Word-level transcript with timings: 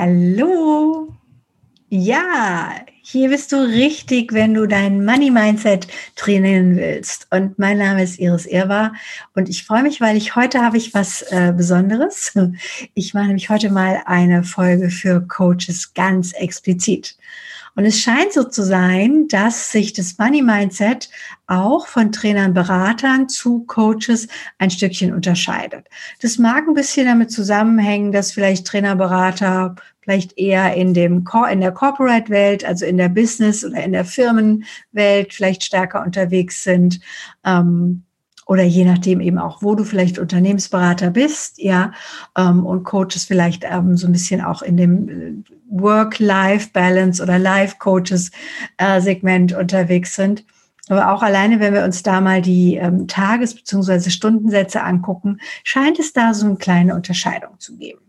Hallo. 0.00 1.12
Ja, 1.88 2.72
hier 3.02 3.30
bist 3.30 3.50
du 3.50 3.56
richtig, 3.56 4.32
wenn 4.32 4.54
du 4.54 4.68
dein 4.68 5.04
Money 5.04 5.28
Mindset 5.28 5.88
trainieren 6.14 6.76
willst. 6.76 7.26
Und 7.32 7.58
mein 7.58 7.78
Name 7.78 8.04
ist 8.04 8.20
Iris 8.20 8.46
Irwa 8.46 8.92
und 9.34 9.48
ich 9.48 9.64
freue 9.64 9.82
mich, 9.82 10.00
weil 10.00 10.16
ich 10.16 10.36
heute 10.36 10.62
habe 10.62 10.76
ich 10.76 10.94
was 10.94 11.22
äh, 11.32 11.52
Besonderes. 11.52 12.32
Ich 12.94 13.12
mache 13.12 13.26
nämlich 13.26 13.50
heute 13.50 13.72
mal 13.72 14.00
eine 14.06 14.44
Folge 14.44 14.88
für 14.90 15.20
Coaches 15.26 15.92
ganz 15.94 16.32
explizit. 16.32 17.16
Und 17.78 17.84
es 17.84 18.00
scheint 18.00 18.32
so 18.32 18.42
zu 18.42 18.64
sein, 18.64 19.28
dass 19.28 19.70
sich 19.70 19.92
das 19.92 20.18
Money 20.18 20.42
Mindset 20.42 21.08
auch 21.46 21.86
von 21.86 22.10
Trainern, 22.10 22.52
Beratern 22.52 23.28
zu 23.28 23.60
Coaches 23.66 24.26
ein 24.58 24.68
Stückchen 24.68 25.14
unterscheidet. 25.14 25.86
Das 26.20 26.38
mag 26.38 26.66
ein 26.66 26.74
bisschen 26.74 27.06
damit 27.06 27.30
zusammenhängen, 27.30 28.10
dass 28.10 28.32
vielleicht 28.32 28.66
Trainer, 28.66 28.96
Berater 28.96 29.76
vielleicht 30.00 30.36
eher 30.36 30.74
in 30.74 30.92
dem 30.92 31.24
in 31.52 31.60
der 31.60 31.70
Corporate 31.70 32.30
Welt, 32.30 32.64
also 32.64 32.84
in 32.84 32.96
der 32.96 33.10
Business 33.10 33.64
oder 33.64 33.80
in 33.84 33.92
der 33.92 34.04
Firmenwelt 34.04 35.32
vielleicht 35.32 35.62
stärker 35.62 36.02
unterwegs 36.04 36.64
sind. 36.64 36.98
Ähm, 37.44 38.02
oder 38.48 38.64
je 38.64 38.84
nachdem 38.86 39.20
eben 39.20 39.38
auch, 39.38 39.62
wo 39.62 39.74
du 39.74 39.84
vielleicht 39.84 40.18
Unternehmensberater 40.18 41.10
bist, 41.10 41.58
ja, 41.58 41.92
ähm, 42.36 42.64
und 42.64 42.82
Coaches 42.82 43.26
vielleicht 43.26 43.64
ähm, 43.64 43.98
so 43.98 44.06
ein 44.06 44.12
bisschen 44.12 44.40
auch 44.40 44.62
in 44.62 44.78
dem 44.78 45.08
äh, 45.08 45.34
Work-Life-Balance 45.68 47.22
oder 47.22 47.38
Life-Coaches-Segment 47.38 49.52
äh, 49.52 49.54
unterwegs 49.54 50.16
sind. 50.16 50.46
Aber 50.88 51.12
auch 51.12 51.22
alleine, 51.22 51.60
wenn 51.60 51.74
wir 51.74 51.84
uns 51.84 52.02
da 52.02 52.22
mal 52.22 52.40
die 52.40 52.76
ähm, 52.76 53.06
Tages- 53.06 53.54
bzw. 53.54 54.08
Stundensätze 54.08 54.82
angucken, 54.82 55.40
scheint 55.62 55.98
es 55.98 56.14
da 56.14 56.32
so 56.32 56.46
eine 56.46 56.56
kleine 56.56 56.94
Unterscheidung 56.94 57.50
zu 57.58 57.76
geben. 57.76 58.00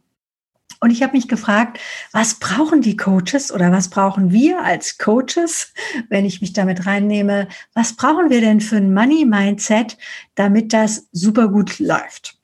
Und 0.80 0.92
ich 0.92 1.04
habe 1.04 1.14
mich 1.14 1.28
gefragt, 1.28 1.80
was 2.12 2.36
brauchen 2.36 2.82
die 2.82 2.96
Coaches 2.96 3.52
oder 3.52 3.72
was 3.72 3.90
brauchen 3.90 4.32
wir 4.32 4.64
als 4.64 4.98
Coaches, 4.98 5.73
wenn 6.08 6.26
ich 6.26 6.42
mich 6.42 6.53
damit 6.53 6.86
reinnehme, 6.86 7.48
was 7.73 7.94
brauchen 7.94 8.30
wir 8.30 8.40
denn 8.40 8.62
für 8.62 8.78
ein 8.78 8.94
Money-Mindset, 8.94 9.98
damit 10.36 10.72
das 10.72 11.08
super 11.12 11.50
gut 11.50 11.80
läuft? 11.80 12.38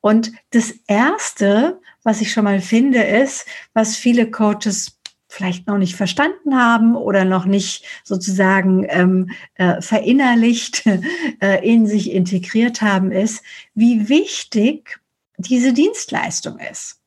Und 0.00 0.32
das 0.50 0.74
Erste, 0.86 1.80
was 2.02 2.20
ich 2.20 2.32
schon 2.32 2.44
mal 2.44 2.60
finde, 2.60 3.02
ist, 3.02 3.46
was 3.72 3.96
viele 3.96 4.30
Coaches 4.30 4.98
vielleicht 5.28 5.66
noch 5.66 5.78
nicht 5.78 5.94
verstanden 5.94 6.56
haben 6.56 6.96
oder 6.96 7.24
noch 7.24 7.44
nicht 7.44 7.84
sozusagen 8.04 8.86
ähm, 8.88 9.30
äh, 9.54 9.80
verinnerlicht 9.80 10.84
äh, 11.40 11.66
in 11.68 11.86
sich 11.86 12.12
integriert 12.12 12.80
haben, 12.80 13.12
ist, 13.12 13.42
wie 13.74 14.08
wichtig 14.08 15.00
diese 15.36 15.72
Dienstleistung 15.72 16.58
ist. 16.58 16.97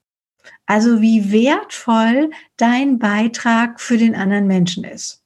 Also 0.66 1.02
wie 1.02 1.31
wertvoll 1.31 2.31
dein 2.57 2.99
Beitrag 2.99 3.80
für 3.81 3.97
den 3.97 4.16
anderen 4.16 4.47
Menschen 4.47 4.83
ist. 4.83 5.23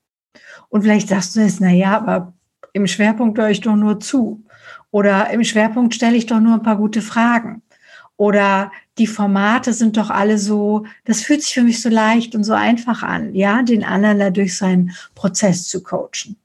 Und 0.70 0.82
vielleicht 0.82 1.10
sagst 1.10 1.36
du 1.36 1.42
jetzt, 1.42 1.62
na 1.62 1.72
ja, 1.72 1.98
aber 1.98 2.34
im 2.74 2.88
Schwerpunkt 2.88 3.38
höre 3.38 3.50
ich 3.50 3.62
doch 3.62 3.76
nur 3.76 4.00
zu. 4.00 4.44
Oder 4.92 5.30
im 5.30 5.44
Schwerpunkt 5.44 5.94
stelle 5.94 6.18
ich 6.18 6.26
doch 6.26 6.40
nur 6.40 6.56
ein 6.56 6.64
paar 6.64 6.78
gute 6.78 7.02
Fragen. 7.02 7.62
Oder 8.18 8.72
die 8.98 9.08
Formate 9.08 9.74
sind 9.74 9.98
doch 9.98 10.10
alle 10.10 10.38
so, 10.38 10.86
das 11.04 11.22
fühlt 11.22 11.42
sich 11.42 11.54
für 11.54 11.64
mich 11.64 11.82
so 11.82 11.90
leicht 11.90 12.34
und 12.34 12.44
so 12.44 12.54
einfach 12.54 13.04
an, 13.04 13.36
ja, 13.36 13.62
den 13.62 13.84
anderen 13.84 14.20
dadurch 14.20 14.58
seinen 14.58 14.92
Prozess 15.16 15.68
zu 15.68 15.84
coachen. 15.84 16.38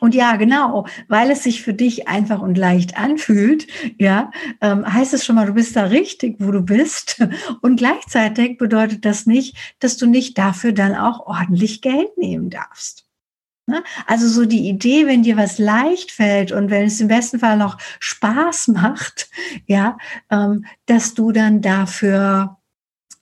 Und 0.00 0.14
ja, 0.14 0.36
genau, 0.36 0.86
weil 1.08 1.30
es 1.30 1.42
sich 1.42 1.62
für 1.62 1.74
dich 1.74 2.08
einfach 2.08 2.40
und 2.40 2.56
leicht 2.56 2.96
anfühlt, 2.96 3.66
ja, 3.98 4.30
ähm, 4.60 4.90
heißt 4.92 5.14
es 5.14 5.24
schon 5.24 5.36
mal, 5.36 5.46
du 5.46 5.54
bist 5.54 5.76
da 5.76 5.84
richtig, 5.84 6.36
wo 6.38 6.50
du 6.50 6.62
bist. 6.62 7.22
Und 7.62 7.76
gleichzeitig 7.76 8.58
bedeutet 8.58 9.04
das 9.04 9.26
nicht, 9.26 9.56
dass 9.80 9.96
du 9.96 10.06
nicht 10.06 10.38
dafür 10.38 10.72
dann 10.72 10.94
auch 10.94 11.26
ordentlich 11.26 11.82
Geld 11.82 12.16
nehmen 12.16 12.50
darfst. 12.50 13.08
Ne? 13.68 13.82
Also 14.06 14.28
so 14.28 14.46
die 14.46 14.68
Idee, 14.68 15.06
wenn 15.06 15.22
dir 15.22 15.36
was 15.36 15.58
leicht 15.58 16.10
fällt 16.10 16.52
und 16.52 16.70
wenn 16.70 16.86
es 16.86 17.00
im 17.00 17.08
besten 17.08 17.38
Fall 17.38 17.58
noch 17.58 17.76
Spaß 18.00 18.68
macht, 18.68 19.28
ja, 19.66 19.98
ähm, 20.30 20.64
dass 20.86 21.14
du 21.14 21.32
dann 21.32 21.60
dafür 21.60 22.57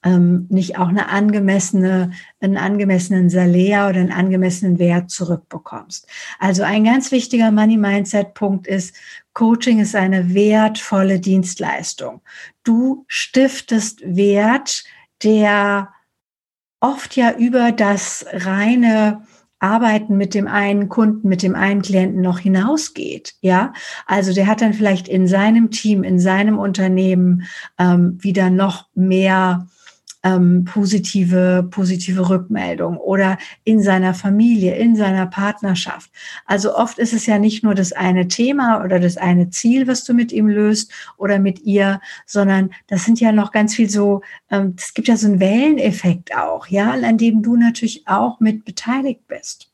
ähm, 0.03 0.47
nicht 0.49 0.77
auch 0.77 0.87
eine 0.89 1.09
angemessene, 1.09 2.11
einen 2.39 2.57
angemessenen 2.57 3.29
Salär 3.29 3.89
oder 3.89 3.99
einen 3.99 4.11
angemessenen 4.11 4.79
Wert 4.79 5.09
zurückbekommst. 5.09 6.07
Also 6.39 6.63
ein 6.63 6.83
ganz 6.83 7.11
wichtiger 7.11 7.51
Money 7.51 7.77
Mindset 7.77 8.33
Punkt 8.33 8.67
ist, 8.67 8.95
Coaching 9.33 9.79
ist 9.79 9.95
eine 9.95 10.33
wertvolle 10.33 11.19
Dienstleistung. 11.19 12.21
Du 12.63 13.05
stiftest 13.07 14.01
Wert, 14.03 14.83
der 15.23 15.89
oft 16.79 17.15
ja 17.15 17.31
über 17.33 17.71
das 17.71 18.25
reine 18.31 19.23
Arbeiten 19.59 20.17
mit 20.17 20.35
dem 20.35 20.47
einen 20.47 20.87
Kunden, 20.87 21.27
mit 21.27 21.41
dem 21.41 21.55
einen 21.55 21.81
Klienten 21.81 22.21
noch 22.21 22.39
hinausgeht. 22.39 23.33
Ja, 23.41 23.73
also 24.05 24.33
der 24.33 24.45
hat 24.45 24.61
dann 24.61 24.73
vielleicht 24.73 25.07
in 25.07 25.27
seinem 25.27 25.71
Team, 25.71 26.03
in 26.03 26.19
seinem 26.19 26.59
Unternehmen 26.59 27.43
ähm, 27.79 28.17
wieder 28.21 28.51
noch 28.51 28.87
mehr 28.93 29.67
ähm, 30.23 30.65
positive, 30.65 31.67
positive 31.69 32.29
Rückmeldung 32.29 32.97
oder 32.97 33.37
in 33.63 33.81
seiner 33.81 34.13
Familie, 34.13 34.75
in 34.75 34.95
seiner 34.95 35.27
Partnerschaft. 35.27 36.11
Also 36.45 36.75
oft 36.75 36.97
ist 36.97 37.13
es 37.13 37.25
ja 37.25 37.39
nicht 37.39 37.63
nur 37.63 37.75
das 37.75 37.93
eine 37.93 38.27
Thema 38.27 38.83
oder 38.83 38.99
das 38.99 39.17
eine 39.17 39.49
Ziel, 39.49 39.87
was 39.87 40.03
du 40.03 40.13
mit 40.13 40.31
ihm 40.31 40.47
löst 40.47 40.91
oder 41.17 41.39
mit 41.39 41.61
ihr, 41.61 42.01
sondern 42.25 42.71
das 42.87 43.05
sind 43.05 43.19
ja 43.19 43.31
noch 43.31 43.51
ganz 43.51 43.75
viel 43.75 43.89
so, 43.89 44.21
ähm, 44.49 44.75
es 44.77 44.93
gibt 44.93 45.07
ja 45.07 45.17
so 45.17 45.27
einen 45.27 45.39
Welleneffekt 45.39 46.35
auch, 46.35 46.67
ja, 46.67 46.91
an 46.91 47.17
dem 47.17 47.41
du 47.41 47.55
natürlich 47.55 48.07
auch 48.07 48.39
mit 48.39 48.65
beteiligt 48.65 49.27
bist. 49.27 49.71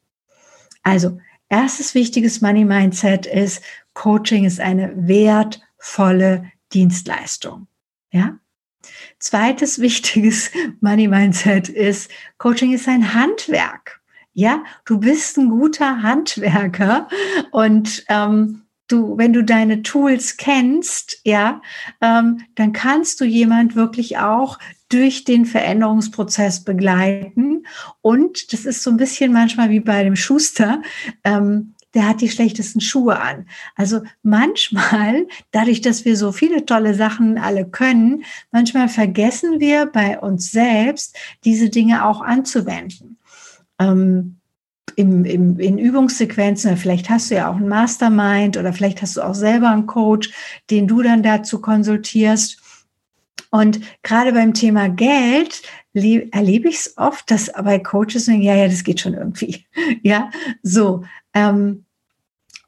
Also, 0.84 1.20
erstes 1.50 1.96
wichtiges 1.96 2.42
Money 2.42 2.66
Mindset 2.66 3.26
ist, 3.26 3.64
Coaching 3.94 4.44
ist 4.44 4.60
eine 4.60 4.92
wertvolle 4.96 6.52
Dienstleistung. 6.74 7.68
Ja, 8.12 8.38
Zweites 9.24 9.80
wichtiges 9.80 10.52
Money 10.82 11.08
Mindset 11.08 11.70
ist, 11.70 12.12
Coaching 12.38 12.74
ist 12.74 12.90
ein 12.90 13.14
Handwerk. 13.14 14.02
Ja, 14.34 14.66
du 14.84 15.00
bist 15.00 15.38
ein 15.38 15.48
guter 15.48 16.02
Handwerker 16.02 17.08
und 17.52 18.04
ähm, 18.10 18.64
du, 18.90 19.18
wenn 19.18 19.32
du 19.32 19.42
deine 19.42 19.82
Tools 19.82 20.36
kennst, 20.36 21.22
ja, 21.24 21.62
ähm, 22.02 22.42
dann 22.56 22.74
kannst 22.74 23.22
du 23.22 23.26
jemand 23.26 23.78
wirklich 23.78 24.18
auch 24.18 24.60
durch 24.90 25.24
den 25.24 25.46
Veränderungsprozess 25.46 26.66
begleiten. 26.66 27.66
Und 28.02 28.52
das 28.52 28.66
ist 28.66 28.84
so 28.84 28.90
ein 28.90 28.98
bisschen 28.98 29.32
manchmal 29.32 29.70
wie 29.70 29.80
bei 29.80 30.04
dem 30.04 30.18
Schuster. 30.18 30.82
Ähm, 31.24 31.76
der 31.94 32.08
hat 32.08 32.22
die 32.22 32.30
schlechtesten 32.30 32.82
Schuhe 32.82 33.20
an. 33.20 33.48
Also 33.76 34.02
manchmal, 34.22 35.28
dadurch, 35.52 35.82
dass 35.82 36.06
wir 36.06 36.18
so 36.18 36.32
viele 36.32 36.66
tolle 36.66 36.94
Sachen 36.94 37.38
alle 37.38 37.66
können, 37.66 38.24
manchmal 38.52 38.90
vergessen 38.90 39.60
wir 39.60 39.86
bei 39.86 40.20
uns 40.20 40.52
selbst, 40.52 41.18
diese 41.44 41.70
Dinge 41.70 42.06
auch 42.06 42.22
anzuwenden. 42.22 43.18
Ähm, 43.80 44.38
im, 44.96 45.26
im, 45.26 45.60
in 45.60 45.78
Übungssequenzen, 45.78 46.78
vielleicht 46.78 47.10
hast 47.10 47.32
du 47.32 47.36
ja 47.36 47.50
auch 47.50 47.56
ein 47.56 47.68
Mastermind 47.68 48.58
oder 48.58 48.74
vielleicht 48.74 49.02
hast 49.02 49.18
du 49.18 49.22
auch 49.22 49.34
selber 49.34 49.70
einen 49.70 49.88
Coach, 49.88 50.32
den 50.70 50.88
du 50.88 51.02
dann 51.02 51.24
dazu 51.24 51.62
konsultierst. 51.62 52.60
Und 53.50 53.82
gerade 54.04 54.34
beim 54.34 54.54
Thema 54.54 54.90
Geld 54.90 55.62
erlebe 55.94 56.70
ich 56.70 56.76
es 56.76 56.98
oft, 56.98 57.30
dass 57.30 57.52
bei 57.52 57.80
Coaches 57.80 58.26
sagen, 58.26 58.42
ja, 58.42 58.56
ja, 58.56 58.68
das 58.68 58.84
geht 58.84 59.00
schon 59.00 59.14
irgendwie. 59.14 59.66
Ja, 60.02 60.30
so. 60.64 61.04
Ähm, 61.34 61.86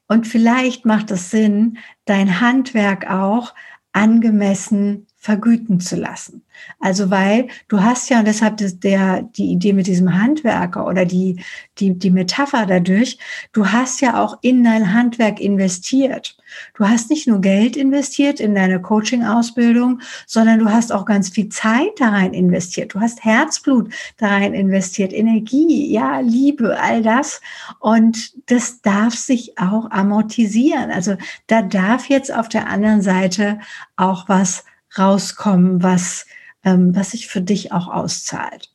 und 0.07 0.27
vielleicht 0.27 0.85
macht 0.85 1.11
es 1.11 1.31
Sinn, 1.31 1.77
dein 2.05 2.39
Handwerk 2.39 3.09
auch 3.09 3.53
angemessen 3.91 5.07
vergüten 5.15 5.79
zu 5.79 5.95
lassen. 5.95 6.43
Also 6.79 7.09
weil 7.09 7.47
du 7.67 7.81
hast 7.81 8.09
ja, 8.09 8.19
und 8.19 8.27
deshalb 8.27 8.61
ist 8.61 8.83
der, 8.83 9.23
die 9.23 9.51
Idee 9.51 9.73
mit 9.73 9.87
diesem 9.87 10.13
Handwerker 10.21 10.85
oder 10.85 11.05
die, 11.05 11.41
die, 11.79 11.97
die 11.97 12.11
Metapher 12.11 12.67
dadurch, 12.67 13.17
du 13.53 13.71
hast 13.71 14.01
ja 14.01 14.21
auch 14.21 14.37
in 14.41 14.63
dein 14.63 14.93
Handwerk 14.93 15.39
investiert. 15.39 16.37
Du 16.73 16.87
hast 16.87 17.09
nicht 17.09 17.27
nur 17.27 17.41
Geld 17.41 17.77
investiert 17.77 18.39
in 18.39 18.55
deine 18.55 18.81
Coaching-Ausbildung, 18.81 20.01
sondern 20.25 20.59
du 20.59 20.71
hast 20.71 20.91
auch 20.91 21.05
ganz 21.05 21.29
viel 21.29 21.49
Zeit 21.49 21.91
da 21.99 22.09
rein 22.09 22.33
investiert. 22.33 22.93
Du 22.93 22.99
hast 22.99 23.23
Herzblut 23.23 23.93
da 24.17 24.27
rein 24.27 24.53
investiert, 24.53 25.13
Energie, 25.13 25.91
ja, 25.91 26.19
Liebe, 26.19 26.79
all 26.79 27.01
das. 27.01 27.41
Und 27.79 28.33
das 28.49 28.81
darf 28.81 29.15
sich 29.15 29.57
auch 29.57 29.91
amortisieren. 29.91 30.91
Also 30.91 31.15
da 31.47 31.61
darf 31.61 32.09
jetzt 32.09 32.33
auf 32.33 32.49
der 32.49 32.67
anderen 32.67 33.01
Seite 33.01 33.59
auch 33.95 34.27
was 34.27 34.63
rauskommen, 34.97 35.83
was, 35.83 36.25
ähm, 36.63 36.95
was 36.95 37.11
sich 37.11 37.27
für 37.27 37.41
dich 37.41 37.71
auch 37.71 37.87
auszahlt. 37.87 38.71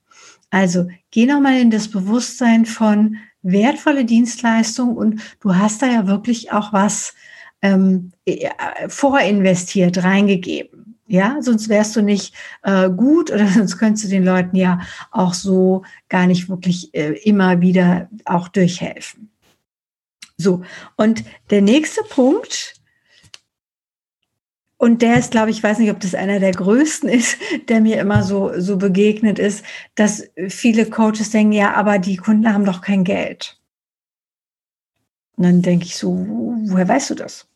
Also 0.51 0.89
geh 1.11 1.27
nochmal 1.27 1.61
in 1.61 1.71
das 1.71 1.89
Bewusstsein 1.89 2.67
von 2.67 3.17
wertvolle 3.43 4.05
Dienstleistung 4.05 4.97
und 4.97 5.23
du 5.41 5.57
hast 5.57 5.83
da 5.83 5.87
ja 5.87 6.07
wirklich 6.07 6.53
auch 6.53 6.73
was 6.73 7.15
ähm, 7.63 8.13
äh, 8.25 8.49
vorinvestiert, 8.89 10.03
reingegeben. 10.03 10.99
Ja, 11.07 11.39
sonst 11.41 11.69
wärst 11.69 11.97
du 11.97 12.03
nicht 12.03 12.35
äh, 12.63 12.89
gut 12.89 13.31
oder 13.31 13.49
sonst 13.55 13.79
könntest 13.79 14.05
du 14.05 14.09
den 14.09 14.25
Leuten 14.25 14.57
ja 14.57 14.81
auch 15.11 15.35
so 15.35 15.83
gar 16.09 16.27
nicht 16.27 16.49
wirklich 16.49 16.95
äh, 16.95 17.15
immer 17.25 17.61
wieder 17.61 18.09
auch 18.25 18.49
durchhelfen. 18.49 19.31
So, 20.37 20.63
und 20.97 21.25
der 21.51 21.63
nächste 21.63 22.03
Punkt, 22.05 22.81
und 24.79 25.03
der 25.03 25.19
ist, 25.19 25.33
glaube 25.33 25.51
ich, 25.51 25.63
weiß 25.63 25.79
nicht, 25.79 25.91
ob 25.91 26.01
das 26.01 26.15
einer 26.15 26.41
der 26.41 26.53
größten 26.53 27.09
ist, 27.11 27.37
der 27.69 27.81
mir 27.83 28.01
immer 28.01 28.23
so, 28.23 28.59
so 28.59 28.79
begegnet 28.79 29.39
ist, 29.39 29.65
dass 29.95 30.31
viele 30.49 30.87
Coaches 30.87 31.31
denken, 31.31 31.53
ja, 31.53 31.75
aber 31.75 31.99
die 31.99 32.17
Kunden 32.17 32.51
haben 32.51 32.65
doch 32.65 32.81
kein 32.81 33.05
Geld. 33.05 33.61
Und 35.37 35.45
dann 35.45 35.63
denke 35.63 35.87
ich 35.87 35.97
so, 35.97 36.25
woher 36.69 36.89
weißt 36.89 37.11
du 37.11 37.15
das? 37.15 37.50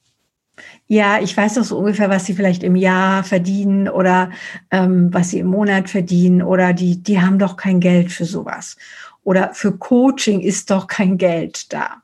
Ja, 0.87 1.21
ich 1.21 1.37
weiß 1.37 1.55
doch 1.55 1.65
so 1.65 1.79
ungefähr, 1.79 2.11
was 2.11 2.27
sie 2.27 2.35
vielleicht 2.35 2.63
im 2.63 2.77
Jahr 2.77 3.25
verdienen 3.25 3.89
oder 3.89 4.31
ähm, 4.71 5.13
was 5.13 5.31
sie 5.31 5.39
im 5.41 5.49
Monat 5.49 5.91
verdienen 5.91 6.43
oder 6.43 6.73
die, 6.73 7.03
die 7.03 7.21
haben 7.21 7.39
doch 7.39 7.57
kein 7.57 7.81
Geld 7.81 8.13
für 8.13 8.25
sowas. 8.25 8.77
Oder 9.25 9.55
für 9.55 9.77
Coaching 9.77 10.41
ist 10.41 10.71
doch 10.71 10.87
kein 10.87 11.17
Geld 11.19 11.73
da. 11.73 12.03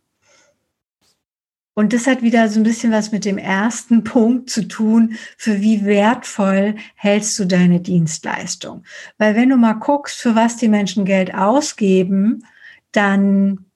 Und 1.75 1.93
das 1.93 2.06
hat 2.06 2.20
wieder 2.23 2.49
so 2.49 2.61
ein 2.61 2.64
bisschen 2.64 2.93
was 2.93 3.12
mit 3.12 3.25
dem 3.25 3.38
ersten 3.38 4.05
Punkt 4.05 4.50
zu 4.50 4.67
tun, 4.69 5.17
für 5.37 5.61
wie 5.61 5.85
wertvoll 5.85 6.76
hältst 6.94 7.38
du 7.38 7.47
deine 7.47 7.81
Dienstleistung. 7.81 8.85
Weil 9.19 9.37
wenn 9.37 9.49
du 9.49 9.56
mal 9.56 9.75
guckst, 9.75 10.19
für 10.19 10.35
was 10.35 10.56
die 10.56 10.69
Menschen 10.69 11.05
Geld 11.05 11.35
ausgeben, 11.35 12.44
dann 12.93 13.70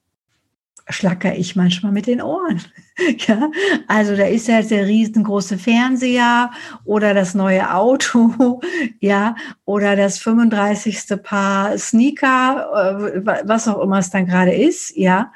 schlacker 0.89 1.35
ich 1.35 1.55
manchmal 1.55 1.91
mit 1.91 2.07
den 2.07 2.21
Ohren. 2.21 2.61
ja, 3.27 3.49
also 3.87 4.15
da 4.15 4.25
ist 4.25 4.47
ja 4.47 4.61
der 4.61 4.85
riesengroße 4.85 5.57
Fernseher 5.57 6.51
oder 6.83 7.13
das 7.13 7.33
neue 7.33 7.73
Auto, 7.73 8.61
ja, 8.99 9.35
oder 9.65 9.95
das 9.95 10.19
35. 10.19 11.21
Paar 11.23 11.77
Sneaker, 11.77 13.13
äh, 13.25 13.47
was 13.47 13.67
auch 13.67 13.81
immer 13.81 13.99
es 13.99 14.09
dann 14.09 14.27
gerade 14.27 14.53
ist, 14.53 14.95
ja. 14.95 15.31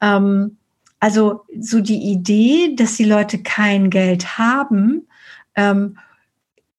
Ähm, 0.00 0.56
also 1.00 1.44
so 1.58 1.80
die 1.80 2.12
Idee, 2.12 2.74
dass 2.76 2.96
die 2.96 3.04
Leute 3.04 3.42
kein 3.42 3.88
Geld 3.88 4.38
haben, 4.38 5.08
ähm, 5.54 5.96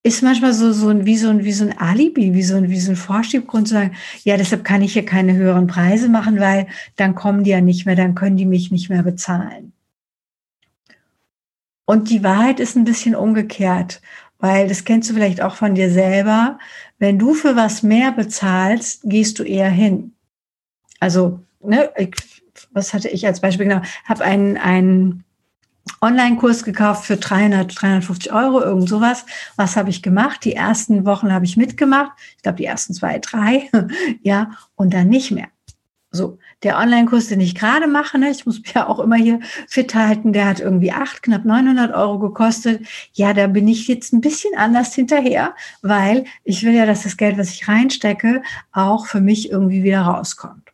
ist 0.03 0.23
manchmal 0.23 0.53
so, 0.53 0.71
so 0.71 0.89
ein, 0.89 1.05
wie 1.05 1.17
so 1.17 1.29
ein, 1.29 1.43
wie 1.43 1.51
so 1.51 1.63
ein 1.63 1.77
Alibi, 1.77 2.33
wie 2.33 2.43
so 2.43 2.55
ein, 2.55 2.69
wie 2.69 2.79
so 2.79 2.91
ein 2.91 2.95
Vorschiebgrund 2.95 3.67
zu 3.67 3.75
sagen, 3.75 3.95
ja, 4.23 4.35
deshalb 4.37 4.63
kann 4.63 4.81
ich 4.81 4.93
hier 4.93 5.05
keine 5.05 5.35
höheren 5.35 5.67
Preise 5.67 6.09
machen, 6.09 6.39
weil 6.39 6.67
dann 6.95 7.13
kommen 7.13 7.43
die 7.43 7.51
ja 7.51 7.61
nicht 7.61 7.85
mehr, 7.85 7.95
dann 7.95 8.15
können 8.15 8.37
die 8.37 8.45
mich 8.45 8.71
nicht 8.71 8.89
mehr 8.89 9.03
bezahlen. 9.03 9.73
Und 11.85 12.09
die 12.09 12.23
Wahrheit 12.23 12.59
ist 12.59 12.75
ein 12.75 12.85
bisschen 12.85 13.15
umgekehrt, 13.15 14.01
weil 14.39 14.67
das 14.67 14.85
kennst 14.85 15.09
du 15.09 15.13
vielleicht 15.13 15.41
auch 15.41 15.55
von 15.55 15.75
dir 15.75 15.91
selber. 15.91 16.57
Wenn 16.97 17.19
du 17.19 17.33
für 17.33 17.55
was 17.55 17.83
mehr 17.83 18.11
bezahlst, 18.11 19.01
gehst 19.03 19.37
du 19.37 19.43
eher 19.43 19.69
hin. 19.69 20.13
Also, 20.99 21.41
ne, 21.59 21.91
ich 21.97 22.41
was 22.71 22.93
hatte 22.93 23.09
ich 23.09 23.25
als 23.25 23.39
Beispiel 23.41 23.67
genau, 23.67 23.81
habe 24.05 24.23
einen, 24.23 24.57
einen 24.57 25.23
Online-Kurs 26.01 26.63
gekauft 26.63 27.05
für 27.05 27.17
300, 27.17 27.79
350 27.79 28.31
Euro, 28.31 28.61
irgend 28.61 28.89
sowas. 28.89 29.25
Was 29.55 29.75
habe 29.75 29.89
ich 29.89 30.01
gemacht? 30.01 30.43
Die 30.45 30.53
ersten 30.53 31.05
Wochen 31.05 31.31
habe 31.31 31.45
ich 31.45 31.57
mitgemacht. 31.57 32.11
Ich 32.37 32.43
glaube, 32.43 32.57
die 32.57 32.65
ersten 32.65 32.93
zwei, 32.93 33.19
drei. 33.19 33.69
ja, 34.21 34.51
und 34.75 34.93
dann 34.93 35.09
nicht 35.09 35.31
mehr. 35.31 35.47
So, 36.13 36.39
der 36.63 36.77
Online-Kurs, 36.77 37.27
den 37.27 37.39
ich 37.39 37.55
gerade 37.55 37.87
mache, 37.87 38.17
ne, 38.17 38.29
ich 38.29 38.45
muss 38.45 38.59
mich 38.59 38.73
ja 38.75 38.87
auch 38.87 38.99
immer 38.99 39.15
hier 39.15 39.39
fit 39.67 39.95
halten, 39.95 40.33
der 40.33 40.45
hat 40.45 40.59
irgendwie 40.59 40.91
acht, 40.91 41.23
knapp 41.23 41.45
900 41.45 41.93
Euro 41.93 42.19
gekostet. 42.19 42.85
Ja, 43.13 43.33
da 43.33 43.47
bin 43.47 43.67
ich 43.67 43.87
jetzt 43.87 44.11
ein 44.11 44.21
bisschen 44.21 44.57
anders 44.57 44.93
hinterher, 44.93 45.55
weil 45.81 46.25
ich 46.43 46.63
will 46.63 46.73
ja, 46.73 46.85
dass 46.85 47.03
das 47.03 47.15
Geld, 47.15 47.37
was 47.37 47.51
ich 47.51 47.67
reinstecke, 47.67 48.43
auch 48.73 49.05
für 49.05 49.21
mich 49.21 49.51
irgendwie 49.51 49.83
wieder 49.83 50.01
rauskommt. 50.01 50.71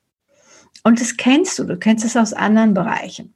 Und 0.83 1.00
das 1.01 1.18
kennst 1.18 1.59
du, 1.59 1.65
du 1.65 1.77
kennst 1.77 2.04
es 2.04 2.18
aus 2.18 2.33
anderen 2.33 2.74
Bereichen. 2.74 3.33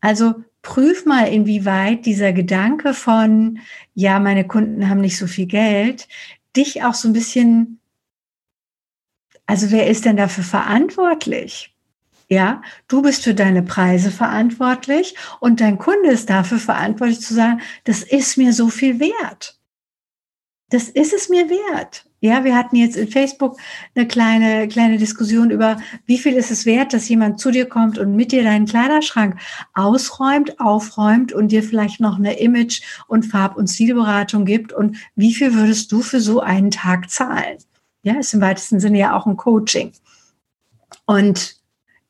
Also 0.00 0.34
prüf 0.68 1.06
mal, 1.06 1.32
inwieweit 1.32 2.04
dieser 2.04 2.34
Gedanke 2.34 2.92
von, 2.92 3.58
ja, 3.94 4.20
meine 4.20 4.46
Kunden 4.46 4.90
haben 4.90 5.00
nicht 5.00 5.16
so 5.16 5.26
viel 5.26 5.46
Geld, 5.46 6.06
dich 6.54 6.84
auch 6.84 6.92
so 6.92 7.08
ein 7.08 7.14
bisschen, 7.14 7.80
also 9.46 9.70
wer 9.70 9.86
ist 9.86 10.04
denn 10.04 10.18
dafür 10.18 10.44
verantwortlich? 10.44 11.74
Ja, 12.28 12.60
du 12.86 13.00
bist 13.00 13.24
für 13.24 13.32
deine 13.32 13.62
Preise 13.62 14.10
verantwortlich 14.10 15.14
und 15.40 15.62
dein 15.62 15.78
Kunde 15.78 16.10
ist 16.10 16.28
dafür 16.28 16.58
verantwortlich 16.58 17.22
zu 17.22 17.32
sagen, 17.32 17.62
das 17.84 18.02
ist 18.02 18.36
mir 18.36 18.52
so 18.52 18.68
viel 18.68 19.00
wert. 19.00 19.58
Das 20.68 20.90
ist 20.90 21.14
es 21.14 21.30
mir 21.30 21.48
wert. 21.48 22.07
Ja, 22.20 22.42
wir 22.42 22.56
hatten 22.56 22.74
jetzt 22.74 22.96
in 22.96 23.08
Facebook 23.08 23.58
eine 23.94 24.08
kleine, 24.08 24.66
kleine 24.66 24.98
Diskussion 24.98 25.50
über, 25.50 25.78
wie 26.06 26.18
viel 26.18 26.32
ist 26.34 26.50
es 26.50 26.66
wert, 26.66 26.92
dass 26.92 27.08
jemand 27.08 27.38
zu 27.38 27.52
dir 27.52 27.66
kommt 27.66 27.96
und 27.96 28.16
mit 28.16 28.32
dir 28.32 28.42
deinen 28.42 28.66
Kleiderschrank 28.66 29.40
ausräumt, 29.74 30.58
aufräumt 30.58 31.32
und 31.32 31.52
dir 31.52 31.62
vielleicht 31.62 32.00
noch 32.00 32.18
eine 32.18 32.40
Image- 32.40 32.82
und 33.06 33.26
Farb- 33.26 33.56
und 33.56 33.68
Stilberatung 33.68 34.44
gibt 34.44 34.72
und 34.72 34.96
wie 35.14 35.32
viel 35.32 35.54
würdest 35.54 35.92
du 35.92 36.02
für 36.02 36.20
so 36.20 36.40
einen 36.40 36.72
Tag 36.72 37.08
zahlen? 37.08 37.58
Ja, 38.02 38.14
ist 38.18 38.34
im 38.34 38.40
weitesten 38.40 38.80
Sinne 38.80 38.98
ja 38.98 39.16
auch 39.16 39.26
ein 39.26 39.36
Coaching. 39.36 39.92
Und 41.06 41.57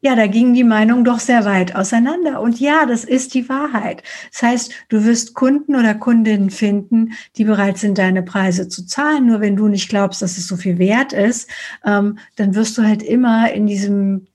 ja, 0.00 0.14
da 0.14 0.26
gingen 0.28 0.54
die 0.54 0.64
Meinungen 0.64 1.04
doch 1.04 1.18
sehr 1.18 1.44
weit 1.44 1.74
auseinander. 1.74 2.40
Und 2.40 2.60
ja, 2.60 2.86
das 2.86 3.04
ist 3.04 3.34
die 3.34 3.48
Wahrheit. 3.48 4.02
Das 4.32 4.42
heißt, 4.42 4.72
du 4.88 5.04
wirst 5.04 5.34
Kunden 5.34 5.74
oder 5.74 5.94
Kundinnen 5.94 6.50
finden, 6.50 7.12
die 7.36 7.44
bereit 7.44 7.78
sind, 7.78 7.98
deine 7.98 8.22
Preise 8.22 8.68
zu 8.68 8.86
zahlen. 8.86 9.26
Nur 9.26 9.40
wenn 9.40 9.56
du 9.56 9.66
nicht 9.66 9.88
glaubst, 9.88 10.22
dass 10.22 10.38
es 10.38 10.46
so 10.46 10.56
viel 10.56 10.78
wert 10.78 11.12
ist, 11.12 11.50
ähm, 11.84 12.18
dann 12.36 12.54
wirst 12.54 12.78
du 12.78 12.82
halt 12.82 13.02
immer 13.02 13.52
in 13.52 13.66
diesem 13.66 14.28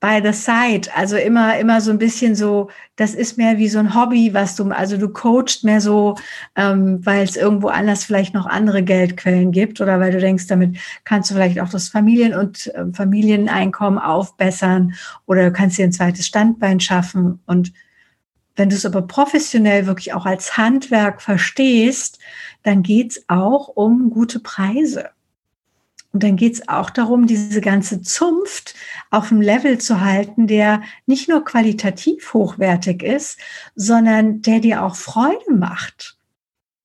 by 0.00 0.20
the 0.22 0.32
side, 0.32 0.88
also 0.94 1.16
immer, 1.16 1.58
immer 1.58 1.80
so 1.80 1.90
ein 1.90 1.98
bisschen 1.98 2.34
so, 2.34 2.70
das 2.96 3.14
ist 3.14 3.38
mehr 3.38 3.58
wie 3.58 3.68
so 3.68 3.78
ein 3.78 3.94
Hobby, 3.94 4.34
was 4.34 4.56
du, 4.56 4.70
also 4.70 4.96
du 4.96 5.08
coachst 5.08 5.64
mehr 5.64 5.80
so, 5.80 6.16
ähm, 6.54 7.04
weil 7.04 7.24
es 7.24 7.36
irgendwo 7.36 7.68
anders 7.68 8.04
vielleicht 8.04 8.34
noch 8.34 8.46
andere 8.46 8.82
Geldquellen 8.82 9.52
gibt 9.52 9.80
oder 9.80 9.98
weil 10.00 10.12
du 10.12 10.18
denkst, 10.18 10.46
damit 10.46 10.76
kannst 11.04 11.30
du 11.30 11.34
vielleicht 11.34 11.60
auch 11.60 11.68
das 11.68 11.88
Familien- 11.88 12.34
und 12.34 12.68
äh, 12.74 12.84
Familieneinkommen 12.92 13.98
aufbessern 13.98 14.94
oder 15.26 15.44
du 15.44 15.52
kannst 15.52 15.78
dir 15.78 15.84
ein 15.84 15.92
zweites 15.92 16.26
Standbein 16.26 16.80
schaffen 16.80 17.40
und 17.46 17.72
wenn 18.56 18.70
du 18.70 18.76
es 18.76 18.86
aber 18.86 19.02
professionell 19.02 19.86
wirklich 19.86 20.14
auch 20.14 20.24
als 20.24 20.56
Handwerk 20.56 21.20
verstehst, 21.20 22.18
dann 22.62 22.82
geht's 22.82 23.22
auch 23.28 23.68
um 23.68 24.08
gute 24.08 24.40
Preise. 24.40 25.10
Und 26.16 26.22
dann 26.22 26.36
geht 26.36 26.54
es 26.54 26.66
auch 26.66 26.88
darum, 26.88 27.26
diese 27.26 27.60
ganze 27.60 28.00
Zunft 28.00 28.74
auf 29.10 29.28
dem 29.28 29.42
Level 29.42 29.76
zu 29.76 30.00
halten, 30.00 30.46
der 30.46 30.82
nicht 31.04 31.28
nur 31.28 31.44
qualitativ 31.44 32.32
hochwertig 32.32 33.02
ist, 33.02 33.38
sondern 33.74 34.40
der 34.40 34.60
dir 34.60 34.82
auch 34.82 34.96
Freude 34.96 35.52
macht. 35.52 36.16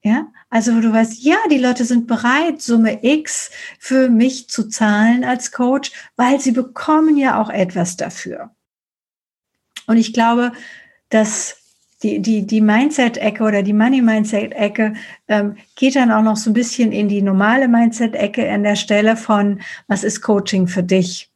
Ja, 0.04 0.28
also 0.50 0.76
wo 0.76 0.82
du 0.82 0.92
weißt, 0.92 1.24
ja, 1.24 1.38
die 1.50 1.60
Leute 1.60 1.86
sind 1.86 2.08
bereit, 2.08 2.62
Summe 2.62 3.06
X 3.06 3.52
für 3.80 4.10
mich 4.10 4.50
zu 4.50 4.68
zahlen 4.68 5.24
als 5.24 5.54
Coach, 5.54 5.94
weil 6.18 6.42
sie 6.42 6.52
bekommen 6.52 7.16
ja 7.16 7.42
auch 7.42 7.50
etwas 7.50 7.96
dafür. 7.96 8.54
Und 9.88 9.96
ich 9.96 10.12
glaube, 10.12 10.52
dass 11.08 11.61
die, 12.04 12.20
die, 12.20 12.48
die 12.48 12.62
Mindset-Ecke 12.62 13.44
oder 13.44 13.64
die 13.64 13.74
Money-Mindset-Ecke 13.74 14.94
ähm, 15.28 15.56
geht 15.76 15.96
dann 15.96 16.12
auch 16.12 16.24
noch 16.24 16.38
so 16.38 16.50
ein 16.50 16.54
bisschen 16.54 16.92
in 16.92 17.08
die 17.10 17.22
normale 17.22 17.68
Mindset-Ecke 17.68 18.50
an 18.50 18.64
der 18.64 18.76
Stelle 18.76 19.16
von, 19.16 19.62
was 19.88 20.04
ist 20.04 20.22
Coaching 20.22 20.68
für 20.68 20.84
dich? 20.84 21.32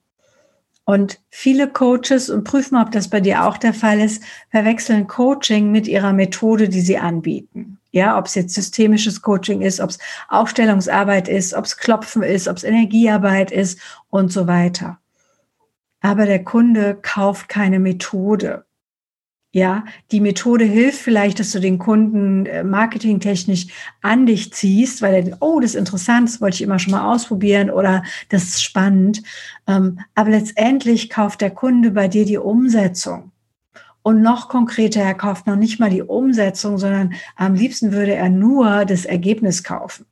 Und 0.86 1.19
viele 1.31 1.67
Coaches, 1.67 2.29
und 2.29 2.43
prüf 2.43 2.69
mal, 2.69 2.84
ob 2.84 2.91
das 2.91 3.10
bei 3.10 3.19
dir 3.19 3.43
auch 3.45 3.57
der 3.57 3.74
Fall 3.74 4.00
ist, 4.00 4.24
verwechseln 4.51 5.07
Coaching 5.07 5.72
mit 5.72 5.88
ihrer 5.88 6.13
Methode, 6.13 6.69
die 6.69 6.81
sie 6.81 6.98
anbieten. 6.98 7.79
Ja, 7.91 8.19
ob 8.19 8.27
es 8.27 8.36
jetzt 8.36 8.53
systemisches 8.53 9.22
Coaching 9.22 9.62
ist, 9.62 9.79
ob 9.79 9.89
es 9.89 10.00
Aufstellungsarbeit 10.29 11.27
ist, 11.27 11.55
ob 11.55 11.65
es 11.65 11.77
Klopfen 11.77 12.22
ist, 12.22 12.48
ob 12.48 12.57
es 12.57 12.63
Energiearbeit 12.63 13.51
ist 13.51 13.79
und 14.10 14.31
so 14.31 14.45
weiter. 14.48 15.00
Aber 16.01 16.27
der 16.27 16.43
Kunde 16.43 17.00
kauft 17.01 17.50
keine 17.50 17.79
Methode. 17.79 18.65
Ja, 19.55 19.85
die 20.12 20.19
Methode 20.19 20.65
hilft 20.65 21.00
vielleicht, 21.00 21.39
dass 21.39 21.53
du 21.53 21.62
den 21.62 21.77
Kunden 21.77 22.45
äh, 22.45 22.65
marketingtechnisch 22.65 23.67
an 24.01 24.25
dich 24.25 24.51
ziehst, 24.51 25.01
weil 25.01 25.13
er 25.13 25.21
denkt, 25.21 25.38
oh, 25.39 25.62
das 25.62 25.75
ist 25.75 25.79
interessant, 25.79 26.27
das 26.27 26.41
wollte 26.41 26.55
ich 26.55 26.62
immer 26.62 26.77
schon 26.77 26.91
mal 26.91 27.09
ausprobieren 27.09 27.69
oder 27.69 28.03
das 28.27 28.43
ist 28.43 28.62
spannend. 28.62 29.24
Ähm, 29.65 30.01
aber 30.13 30.31
letztendlich 30.31 31.09
kauft 31.09 31.39
der 31.39 31.51
Kunde 31.51 31.91
bei 31.91 32.09
dir 32.09 32.25
die 32.25 32.38
Umsetzung. 32.38 33.31
Und 34.01 34.21
noch 34.21 34.50
konkreter, 34.50 35.00
er 35.00 35.13
kauft 35.13 35.47
noch 35.47 35.55
nicht 35.55 35.79
mal 35.79 35.89
die 35.89 36.03
Umsetzung, 36.03 36.77
sondern 36.77 37.13
am 37.38 37.53
liebsten 37.53 37.93
würde 37.93 38.13
er 38.13 38.29
nur 38.29 38.83
das 38.83 39.05
Ergebnis 39.05 39.63
kaufen. 39.63 40.05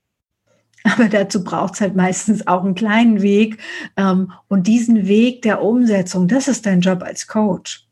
Aber 0.85 1.09
dazu 1.09 1.43
braucht 1.43 1.73
es 1.73 1.81
halt 1.81 1.97
meistens 1.97 2.47
auch 2.47 2.63
einen 2.63 2.75
kleinen 2.75 3.21
Weg. 3.21 3.57
Ähm, 3.97 4.31
und 4.47 4.67
diesen 4.67 5.05
Weg 5.05 5.41
der 5.41 5.61
Umsetzung, 5.61 6.29
das 6.29 6.47
ist 6.47 6.65
dein 6.65 6.79
Job 6.79 7.03
als 7.03 7.27
Coach. 7.27 7.89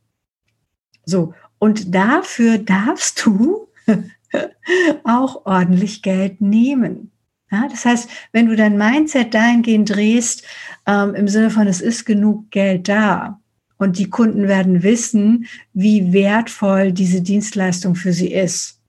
So, 1.12 1.34
und 1.60 1.94
dafür 1.94 2.58
darfst 2.58 3.26
du 3.26 3.68
auch 5.04 5.46
ordentlich 5.46 6.02
Geld 6.02 6.40
nehmen. 6.42 7.12
Ja, 7.52 7.68
das 7.70 7.84
heißt, 7.84 8.10
wenn 8.32 8.48
du 8.48 8.56
dein 8.56 8.78
Mindset 8.78 9.34
dahingehend 9.34 9.94
drehst, 9.94 10.44
ähm, 10.88 11.14
im 11.16 11.28
Sinne 11.28 11.50
von, 11.50 11.68
es 11.68 11.82
ist 11.82 12.06
genug 12.06 12.50
Geld 12.50 12.88
da 12.88 13.42
und 13.78 13.98
die 13.98 14.10
Kunden 14.10 14.48
werden 14.48 14.84
wissen, 14.84 15.48
wie 15.74 16.14
wertvoll 16.14 16.94
diese 16.94 17.22
Dienstleistung 17.22 17.96
für 17.96 18.14
sie 18.14 18.32
ist, 18.32 18.80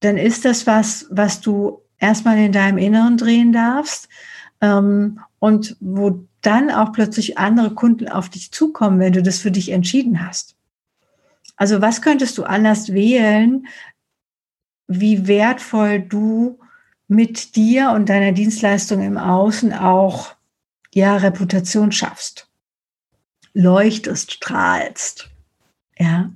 dann 0.00 0.18
ist 0.18 0.44
das 0.44 0.66
was, 0.66 1.06
was 1.10 1.40
du 1.40 1.80
erstmal 1.98 2.36
in 2.36 2.52
deinem 2.52 2.76
Inneren 2.76 3.16
drehen 3.16 3.52
darfst 3.52 4.10
ähm, 4.60 5.18
und 5.38 5.78
wo 5.80 6.26
dann 6.42 6.70
auch 6.70 6.92
plötzlich 6.92 7.38
andere 7.38 7.74
Kunden 7.74 8.06
auf 8.08 8.28
dich 8.28 8.52
zukommen, 8.52 9.00
wenn 9.00 9.14
du 9.14 9.22
das 9.22 9.38
für 9.38 9.50
dich 9.50 9.70
entschieden 9.70 10.26
hast. 10.26 10.53
Also 11.56 11.80
was 11.80 12.02
könntest 12.02 12.38
du 12.38 12.44
anders 12.44 12.92
wählen, 12.92 13.66
wie 14.86 15.26
wertvoll 15.26 16.00
du 16.00 16.58
mit 17.08 17.56
dir 17.56 17.90
und 17.90 18.08
deiner 18.08 18.32
Dienstleistung 18.32 19.02
im 19.02 19.18
Außen 19.18 19.72
auch 19.72 20.34
ja 20.92 21.16
Reputation 21.16 21.92
schaffst, 21.92 22.48
leuchtest, 23.52 24.32
strahlst, 24.32 25.30
ja. 25.98 26.30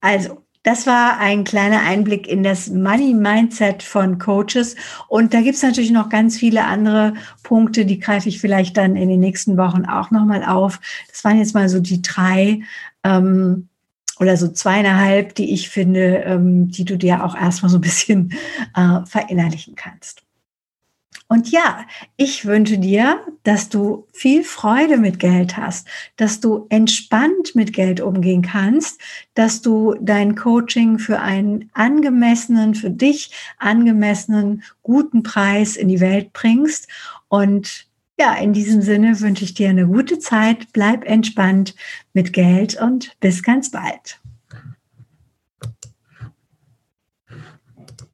Also 0.00 0.44
das 0.62 0.86
war 0.86 1.18
ein 1.18 1.44
kleiner 1.44 1.80
Einblick 1.80 2.26
in 2.26 2.42
das 2.42 2.68
Money 2.68 3.14
Mindset 3.14 3.82
von 3.82 4.18
Coaches. 4.18 4.76
Und 5.08 5.32
da 5.32 5.40
gibt 5.40 5.56
es 5.56 5.62
natürlich 5.62 5.90
noch 5.90 6.10
ganz 6.10 6.36
viele 6.36 6.64
andere 6.64 7.14
Punkte, 7.42 7.86
die 7.86 7.98
greife 7.98 8.28
ich 8.28 8.40
vielleicht 8.40 8.76
dann 8.76 8.96
in 8.96 9.08
den 9.08 9.20
nächsten 9.20 9.56
Wochen 9.56 9.86
auch 9.86 10.10
nochmal 10.10 10.44
auf. 10.44 10.80
Das 11.08 11.24
waren 11.24 11.38
jetzt 11.38 11.54
mal 11.54 11.68
so 11.68 11.80
die 11.80 12.02
drei 12.02 12.60
ähm, 13.04 13.68
oder 14.18 14.36
so 14.36 14.48
zweieinhalb, 14.48 15.34
die 15.34 15.54
ich 15.54 15.70
finde, 15.70 16.18
ähm, 16.26 16.70
die 16.70 16.84
du 16.84 16.98
dir 16.98 17.24
auch 17.24 17.34
erstmal 17.34 17.70
so 17.70 17.78
ein 17.78 17.82
bisschen 17.82 18.34
äh, 18.76 19.00
verinnerlichen 19.06 19.76
kannst. 19.76 20.22
Und 21.32 21.52
ja, 21.52 21.86
ich 22.16 22.44
wünsche 22.44 22.76
dir, 22.76 23.20
dass 23.44 23.68
du 23.68 24.08
viel 24.12 24.42
Freude 24.42 24.96
mit 24.96 25.20
Geld 25.20 25.56
hast, 25.56 25.86
dass 26.16 26.40
du 26.40 26.66
entspannt 26.70 27.54
mit 27.54 27.72
Geld 27.72 28.00
umgehen 28.00 28.42
kannst, 28.42 29.00
dass 29.34 29.62
du 29.62 29.94
dein 30.00 30.34
Coaching 30.34 30.98
für 30.98 31.20
einen 31.20 31.70
angemessenen, 31.72 32.74
für 32.74 32.90
dich 32.90 33.30
angemessenen, 33.58 34.64
guten 34.82 35.22
Preis 35.22 35.76
in 35.76 35.86
die 35.86 36.00
Welt 36.00 36.32
bringst. 36.32 36.88
Und 37.28 37.86
ja, 38.18 38.34
in 38.34 38.52
diesem 38.52 38.82
Sinne 38.82 39.20
wünsche 39.20 39.44
ich 39.44 39.54
dir 39.54 39.70
eine 39.70 39.86
gute 39.86 40.18
Zeit, 40.18 40.72
bleib 40.72 41.04
entspannt 41.04 41.76
mit 42.12 42.32
Geld 42.32 42.82
und 42.82 43.16
bis 43.20 43.44
ganz 43.44 43.70
bald. 43.70 44.19